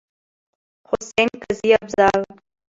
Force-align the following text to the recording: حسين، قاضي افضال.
حسين، 0.89 1.29
قاضي 1.43 1.75
افضال. 1.75 2.23